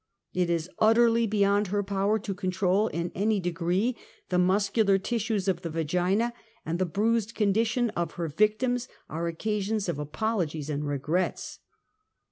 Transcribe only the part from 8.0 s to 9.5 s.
her victims are